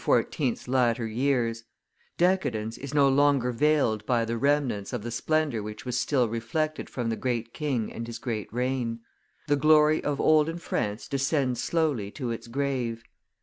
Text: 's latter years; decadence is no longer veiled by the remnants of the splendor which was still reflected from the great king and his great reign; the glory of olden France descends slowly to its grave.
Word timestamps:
's 0.43 0.67
latter 0.67 1.05
years; 1.05 1.63
decadence 2.17 2.75
is 2.75 2.91
no 2.91 3.07
longer 3.07 3.51
veiled 3.51 4.03
by 4.07 4.25
the 4.25 4.35
remnants 4.35 4.93
of 4.93 5.03
the 5.03 5.11
splendor 5.11 5.61
which 5.61 5.85
was 5.85 5.95
still 5.95 6.27
reflected 6.27 6.89
from 6.89 7.11
the 7.11 7.15
great 7.15 7.53
king 7.53 7.93
and 7.93 8.07
his 8.07 8.17
great 8.17 8.51
reign; 8.51 9.01
the 9.47 9.55
glory 9.55 10.03
of 10.03 10.19
olden 10.19 10.57
France 10.57 11.07
descends 11.07 11.61
slowly 11.63 12.09
to 12.09 12.31
its 12.31 12.47
grave. 12.47 13.03